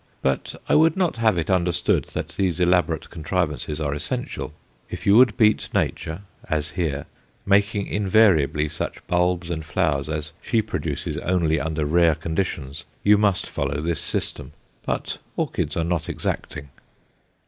But 0.23 0.55
I 0.67 0.73
would 0.73 0.97
not 0.97 1.17
have 1.17 1.37
it 1.37 1.51
understood 1.51 2.05
that 2.05 2.29
these 2.29 2.59
elaborate 2.59 3.11
contrivances 3.11 3.79
are 3.79 3.93
essential. 3.93 4.51
If 4.89 5.05
you 5.05 5.15
would 5.15 5.37
beat 5.37 5.69
Nature, 5.75 6.21
as 6.49 6.69
here, 6.69 7.05
making 7.45 7.85
invariably 7.85 8.67
such 8.67 9.05
bulbs 9.05 9.51
and 9.51 9.63
flowers 9.63 10.09
as 10.09 10.31
she 10.41 10.63
produces 10.63 11.19
only 11.19 11.59
under 11.59 11.85
rare 11.85 12.15
conditions, 12.15 12.83
you 13.03 13.15
must 13.15 13.45
follow 13.45 13.79
this 13.79 14.01
system. 14.01 14.53
But 14.87 15.19
orchids 15.37 15.77
are 15.77 15.83
not 15.83 16.09
exacting. 16.09 16.69